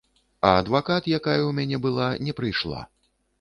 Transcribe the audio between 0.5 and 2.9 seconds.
адвакат, якая ў мяне была, не прыйшла.